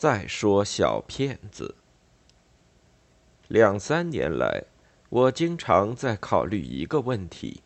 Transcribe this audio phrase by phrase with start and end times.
[0.00, 1.74] 再说小骗子。
[3.48, 4.64] 两三年来，
[5.10, 7.60] 我经常在考虑一个问题：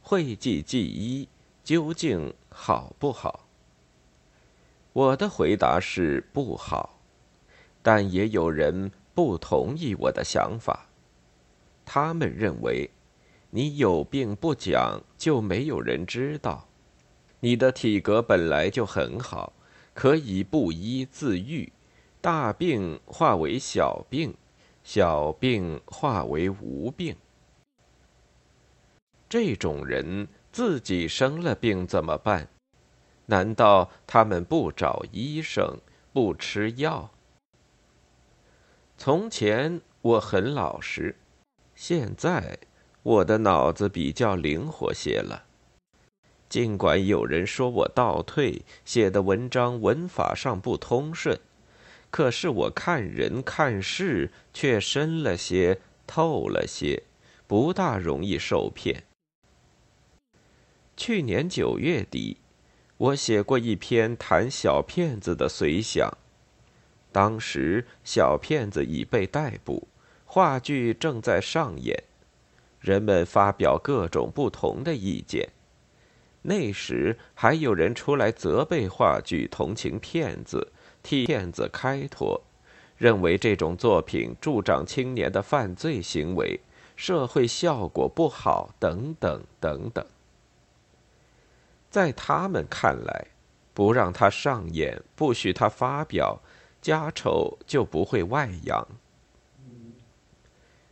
[0.00, 1.28] 会计记一
[1.62, 3.48] 究竟好不好？
[4.94, 6.98] 我的回答是不好，
[7.82, 10.86] 但也有人不同意我的想法。
[11.84, 12.88] 他们认为，
[13.50, 16.66] 你有病不讲，就没有人知道。
[17.40, 19.52] 你的体格本来就很好。
[19.94, 21.72] 可以不医自愈，
[22.20, 24.34] 大病化为小病，
[24.82, 27.16] 小病化为无病。
[29.28, 32.48] 这种人自己生了病怎么办？
[33.26, 35.78] 难道他们不找医生，
[36.12, 37.10] 不吃药？
[38.98, 41.16] 从前我很老实，
[41.74, 42.58] 现在
[43.02, 45.44] 我的脑子比较灵活些了。
[46.52, 51.40] 尽管有人说我倒退，写的文章文法上不通顺，
[52.10, 57.04] 可是我看人看事却深了些，透了些，
[57.46, 59.04] 不大容易受骗。
[60.94, 62.36] 去年九月底，
[62.98, 66.18] 我写过一篇谈小骗子的随想，
[67.10, 69.88] 当时小骗子已被逮捕，
[70.26, 72.04] 话剧正在上演，
[72.78, 75.48] 人们发表各种不同的意见。
[76.42, 82.42] 那时还有人出来责备话剧，同情骗子，替骗子开脱，
[82.96, 86.60] 认为这种作品助长青年的犯罪行为，
[86.96, 90.04] 社会效果不好，等等等等。
[91.90, 93.26] 在他们看来，
[93.72, 96.40] 不让他上演，不许他发表，
[96.80, 98.88] 家丑就不会外扬。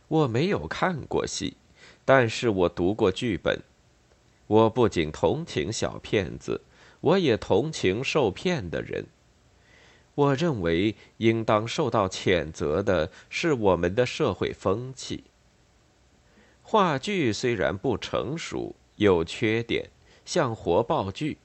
[0.07, 1.57] 我没有看过戏，
[2.05, 3.61] 但是我读过剧本。
[4.47, 6.61] 我不仅同情小骗子，
[6.99, 9.05] 我也同情受骗的人。
[10.13, 15.23] 我认为应当受到谴责的是我们的社会风气。
[16.61, 19.89] 话剧虽然不成熟，有缺点，
[20.25, 21.37] 像活报剧，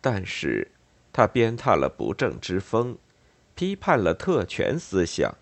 [0.00, 0.70] 但是
[1.12, 2.96] 它鞭挞了不正之风，
[3.54, 5.34] 批判了特权思想，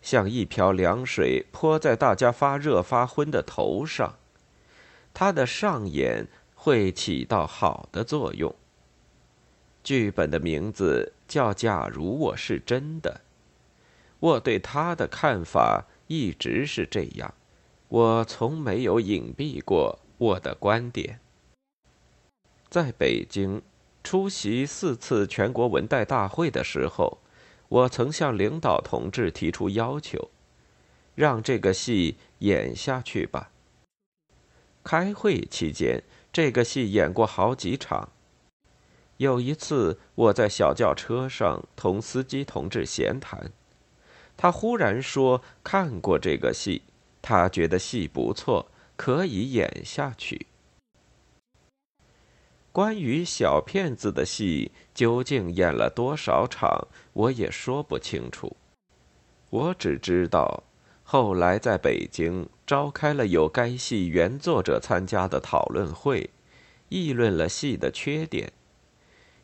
[0.00, 4.18] 像一瓢凉水泼在大家发热发昏的头上。
[5.18, 6.28] 它的上演。
[6.60, 8.52] 会起到好的作用。
[9.84, 13.20] 剧本的名字叫《假如我是真的》，
[14.18, 17.32] 我对他的看法一直是这样，
[17.86, 21.20] 我从没有隐蔽过我的观点。
[22.68, 23.62] 在北京
[24.02, 27.18] 出席四次全国文代大会的时候，
[27.68, 30.28] 我曾向领导同志提出要求，
[31.14, 33.52] 让这个戏演下去吧。
[34.82, 36.02] 开会期间。
[36.32, 38.10] 这个戏演过好几场。
[39.16, 43.50] 有一次，我在小轿车上同司机同志闲谈，
[44.36, 46.82] 他忽然说看过这个戏，
[47.20, 50.46] 他觉得戏不错，可以演下去。
[52.70, 58.56] 关于小骗子的戏究竟演了多少场，我也说不清楚。
[59.50, 60.62] 我只知道。
[61.02, 66.28] 后来在北京召开了有该戏原作者参加的讨论会，
[66.90, 68.52] 议论了戏的缺点。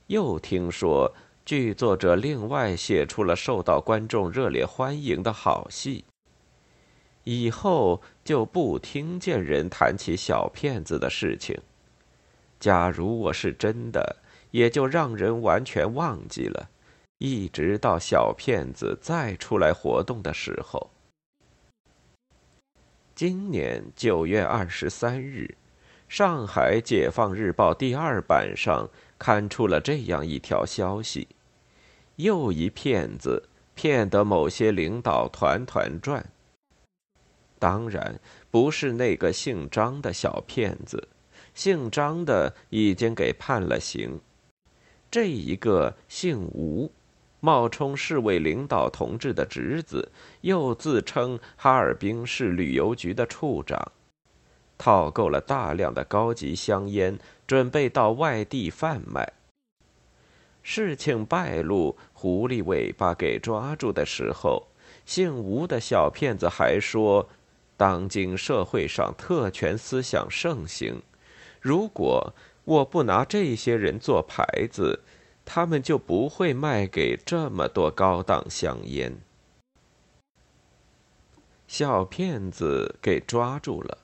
[0.09, 6.05] 又听说剧作者另外写出了受到观众热烈欢迎的好戏。
[7.23, 11.59] 以后就不听见人谈起小骗子的事情。
[12.61, 14.17] 假如我是真的，
[14.51, 16.69] 也就让人完全忘记了，
[17.17, 20.91] 一直到小骗子再出来活动的时候。
[23.15, 25.57] 今年九月二十三日，
[26.09, 31.29] 上海《解放日报》第二版上刊出了这样一条消息：
[32.17, 36.27] 又一骗子骗得某些领导团团转。
[37.61, 38.19] 当然
[38.51, 41.07] 不是那个姓张的小骗子，
[41.55, 44.21] 姓张的已经给判了刑，
[45.09, 46.91] 这一个姓吴。
[47.45, 50.11] 冒充市委领导同志的侄子，
[50.41, 53.93] 又自称哈尔滨市旅游局的处长，
[54.79, 59.31] 套购了大量的高级香烟，准备到外地贩卖。
[60.63, 64.69] 事情败露，狐狸尾巴给抓住的时候，
[65.05, 67.29] 姓吴的小骗子还说，
[67.77, 71.03] 当今社会上特权思想盛行，
[71.61, 72.33] 如果
[72.65, 75.01] 我不拿这些人做牌子。
[75.45, 79.17] 他们就不会卖给这么多高档香烟。
[81.67, 83.99] 小骗子给抓住了，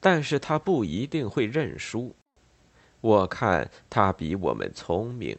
[0.00, 2.14] 但是他不一定会认输。
[3.00, 5.38] 我看他比我们聪明，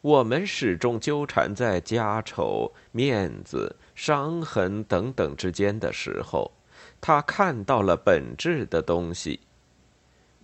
[0.00, 6.52] 我们始终纠缠在家丑、面子、伤痕等等之间的时候，
[7.00, 9.40] 他看到了本质的东西。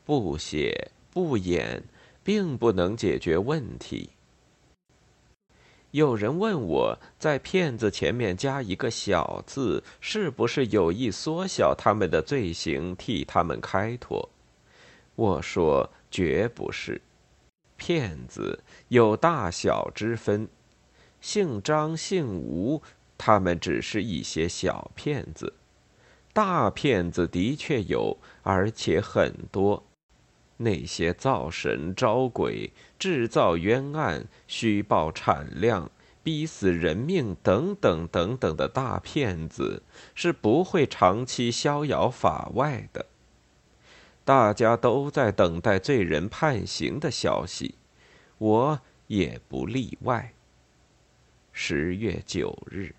[0.04, 1.82] 不写不演，
[2.28, 4.10] 并不能解决问题。
[5.92, 14.28] 有人问我在“骗子”前面加一个小字，是不是有意缩小他们的罪行，替他们开脱？
[15.14, 17.00] 我说，绝不是。
[17.78, 20.46] 骗子有大小之分，
[21.22, 22.82] 姓张、姓吴，
[23.16, 25.54] 他们只是一些小骗子；
[26.34, 29.82] 大骗子的确有，而且很多。
[30.58, 35.90] 那些造神招鬼、制造冤案、虚报产量、
[36.22, 39.82] 逼死人命等等等等的大骗子，
[40.14, 43.06] 是不会长期逍遥法外的。
[44.24, 47.76] 大家都在等待罪人判刑的消息，
[48.36, 50.34] 我也不例外。
[51.52, 52.94] 十月九日。